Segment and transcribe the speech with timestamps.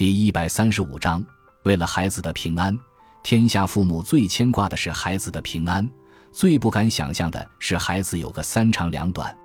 [0.00, 1.22] 第一百三十五章，
[1.64, 2.74] 为了孩子的平安，
[3.22, 5.86] 天下父母最牵挂的是孩子的平安，
[6.32, 9.36] 最不敢想象的是孩子有个三长两短。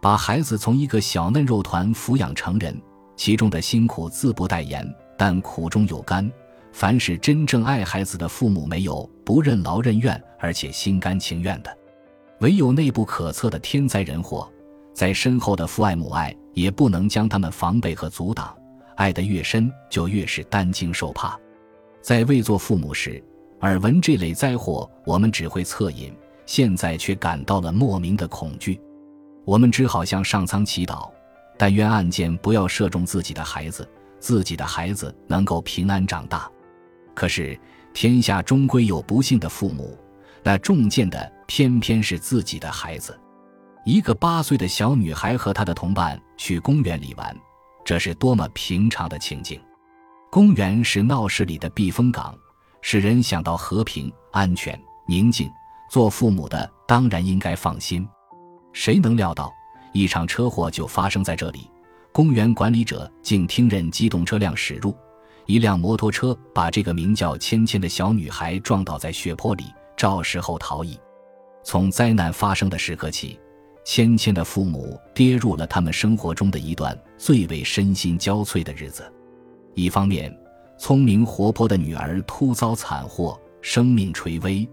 [0.00, 2.80] 把孩子从一个小嫩肉团抚养成人，
[3.14, 6.32] 其中的辛苦自不待言，但苦中有甘。
[6.72, 11.76] 凡是真正爱孩子的父母，没有不任劳任怨，而且心甘情愿的。
[12.40, 14.50] 唯有内部可测的天灾人祸，
[14.94, 18.56] 在身后的父爱母爱也不能将他们防备和阻挡。
[19.00, 21.34] 爱得越深，就越是担惊受怕。
[22.02, 23.22] 在未做父母时，
[23.62, 26.12] 耳闻这类灾祸，我们只会恻隐；
[26.44, 28.78] 现在却感到了莫名的恐惧。
[29.46, 31.10] 我们只好向上苍祈祷，
[31.56, 36.46] 但愿案件不要射中自己的孩子，自己的孩子能够平安长大。
[37.14, 37.58] 可是
[37.94, 39.98] 天下终归有不幸的父母，
[40.42, 43.18] 那中箭的偏偏是自己的孩子。
[43.86, 47.34] 一个八岁的小女孩和她的同伴去公园里玩。
[47.90, 49.60] 这是多么平常的情景！
[50.30, 52.38] 公园是闹市里的避风港，
[52.82, 55.50] 使人想到和平、安全、宁静。
[55.90, 58.08] 做父母的当然应该放心。
[58.72, 59.52] 谁能料到
[59.92, 61.68] 一场车祸就发生在这里？
[62.12, 64.96] 公园管理者竟听任机动车辆驶入，
[65.46, 69.64] 一辆摩托车把这个名叫芊芊的小女孩撞倒在血泊里，
[69.96, 70.96] 肇事后逃逸。
[71.64, 73.36] 从灾难发生的时刻起。
[73.84, 79.10] 芊芊的父母跌入了他们生活中的一段最为身心交瘁的日子。
[79.74, 80.36] 一方面，
[80.78, 84.68] 聪明活泼的女儿突遭惨祸，生命垂危；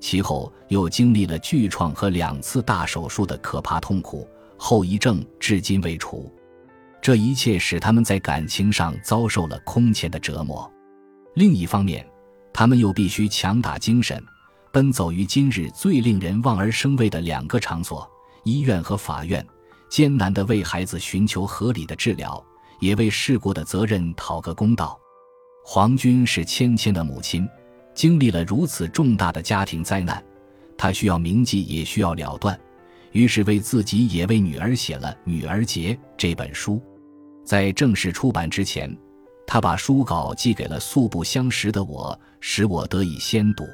[0.00, 6.32] 其后又经历了巨创和两次大手术的可怕痛苦，后遗症至今未除。
[7.00, 10.70] 这一切使他们在感情上遭受了空前的折磨。
[11.34, 12.06] 另一方面，
[12.52, 14.22] 他们又必须强打精神，
[14.72, 18.09] 奔走于今日最令人望而生畏的两个场所。
[18.44, 19.44] 医院和法院
[19.88, 22.42] 艰难地为孩子寻求合理的治疗，
[22.80, 24.98] 也为事故的责任讨个公道。
[25.64, 27.48] 黄军是芊芊的母亲，
[27.94, 30.22] 经历了如此重大的家庭灾难，
[30.76, 32.58] 她需要铭记，也需要了断，
[33.12, 36.82] 于是为自己也为女儿写了《女儿节》这本书。
[37.44, 38.96] 在正式出版之前，
[39.46, 43.64] 他把书稿寄给了素不相识的我，使我得以先读。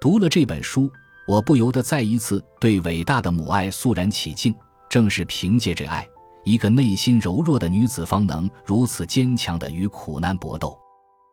[0.00, 0.90] 读了这本书。
[1.28, 4.54] 我不由得再一次对伟大的母爱肃然起敬。
[4.88, 6.08] 正是凭借着爱，
[6.44, 10.74] 一个内心柔弱的女子方能如此坚强地与苦难搏斗。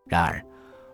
[0.06, 0.46] 然而，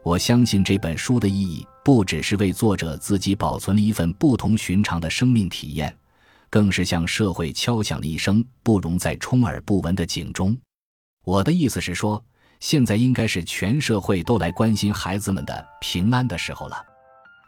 [0.04, 5.92] 我相信这本书的意义不只是为作者自己保存了一份不同寻常的生命体验，
[6.52, 10.56] 更是向社会敲响了一声不容再充耳不闻的警钟。
[11.24, 12.24] 我的意思是说，
[12.60, 16.78] 现在应该是全社会都来关心孩子们的平安的时候了。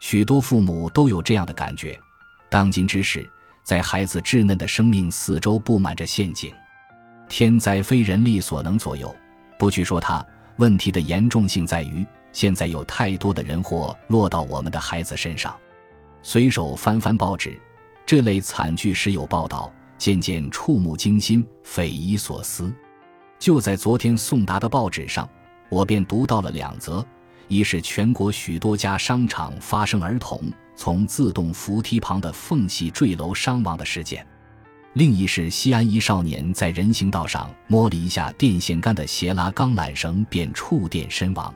[0.03, 1.97] 许多父母都有这样的感觉：
[2.49, 3.25] 当今之世，
[3.63, 6.53] 在孩子稚嫩的生命四周布满着陷阱，
[7.29, 9.15] 天灾非人力所能左右。
[9.57, 10.23] 不去说它，
[10.57, 15.55] 问题的严重性在于，现在有太多的人祸落到我们的孩子身上。
[16.21, 17.57] 随手翻翻报纸，
[18.05, 22.73] 这类惨剧时有报道，渐渐触目惊心、匪夷所思。
[23.39, 25.27] 就在昨天送达的报纸上，
[25.69, 27.03] 我便读到了两则。
[27.47, 30.41] 一是全国许多家商场发生儿童
[30.75, 34.25] 从自动扶梯旁的缝隙坠楼伤亡的事件，
[34.93, 41.53] 另一是西安一少年在人行道上摸了一下电线杆的斜拉钢缆绳便触电身亡。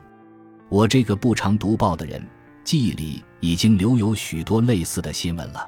[0.68, 2.24] 我这个不常读报的人，
[2.62, 5.66] 记忆里已经留有许多类似的新闻了。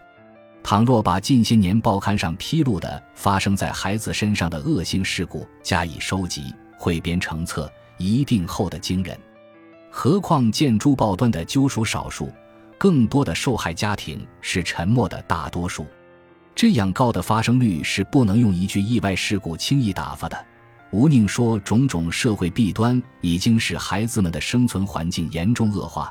[0.62, 9.18] 倘若把近些年报刊上披露的发生在孩子身上的恶性事故加以收集汇编成册，一定厚得惊人。
[10.02, 12.32] 何况见诸报端的揪属少数，
[12.78, 15.84] 更多的受害家庭是沉默的大多数。
[16.54, 20.46] 这样高的发生率是不能用一句意外事故轻易打发的。
[20.90, 26.10] 吴宁说，种种社会弊端已经使孩子们的生存环境严重恶化，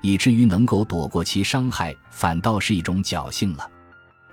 [0.00, 3.70] 以至于能够躲过其伤害，反倒是一种侥幸了。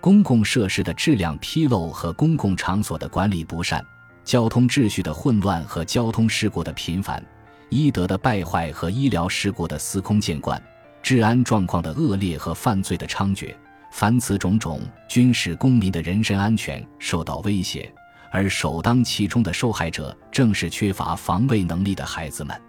[0.01, 3.85] 公共设施的质量纰漏和公共场所的管理不善，
[4.23, 7.23] 交通秩序的混乱和交通事故的频繁。
[7.69, 10.61] 医德的败坏和医疗事故的司空见惯，
[11.01, 13.53] 治安状况的恶劣和犯罪的猖獗，
[13.91, 17.91] 凡此种种，均使公民的人身安全受到威胁。
[18.31, 22.59] 而首当其冲的受害者，正是缺乏防卫能力的孩子们。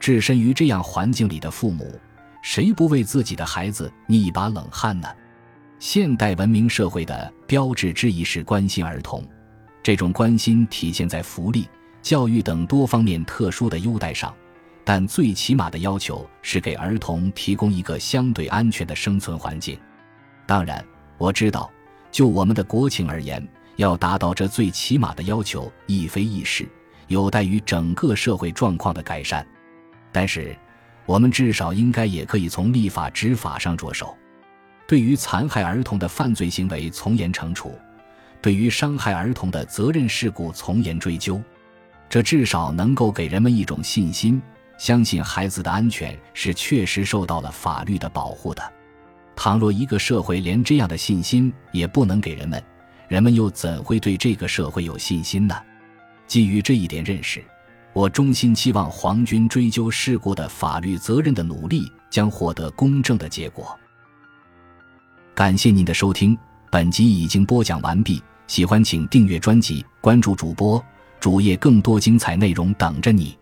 [0.00, 1.98] 置身于这样环境里的父母，
[2.42, 5.08] 谁不为自己的孩子捏一把冷汗呢？
[5.78, 9.24] 现代文明社会的标志之一是关心儿童，
[9.82, 11.68] 这种关心体现在福利。
[12.06, 14.32] 教育等多方面特殊的优待上，
[14.84, 19.76] 但最起码的要求是给儿童提供一个相对安全的生存环境。
[20.46, 20.84] 当然，
[21.18, 21.68] 我知道，
[22.12, 23.44] 就我们的国情而言，
[23.74, 26.68] 要达到这最起码的要求亦非易事，
[27.08, 29.44] 有待于整个社会状况的改善。
[30.12, 30.56] 但是，
[31.06, 34.16] 我们至少应该也可以从立法执法上着手，
[34.86, 37.76] 对于残害儿童的犯罪行为从严惩处，
[38.40, 41.42] 对于伤害儿童的责任事故从严追究。
[42.08, 44.40] 这至少能够给人们一种信心，
[44.78, 48.62] 相信孩子的安全是确实受到了法律的保护的。
[49.34, 52.62] 倘若一个社会连这样的信心也不能给人们，
[53.08, 55.54] 人们又怎会对这个社会有信心呢？
[56.26, 57.44] 基于这一点认识，
[57.92, 63.78] 我衷心期望皇军追究事故的法律责任的努力将获得公正的结果。
[65.34, 66.36] 感谢您的收听，
[66.70, 68.22] 本集已经播讲完毕。
[68.46, 70.82] 喜欢请订阅专辑，关注主播
[71.26, 73.36] 主页，更多精彩内容等着你。